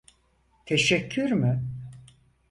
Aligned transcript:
Teşekkür 0.65 1.31
mü? 1.31 1.63